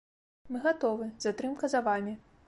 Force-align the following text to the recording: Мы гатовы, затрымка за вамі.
Мы 0.53 0.61
гатовы, 0.63 1.09
затрымка 1.25 1.69
за 1.75 1.83
вамі. 1.89 2.13